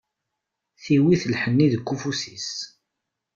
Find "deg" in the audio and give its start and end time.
1.73-1.87